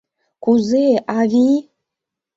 Кузе, 0.43 0.85
авий?! 1.19 1.59